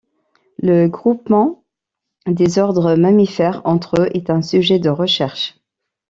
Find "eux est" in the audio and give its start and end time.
4.01-4.31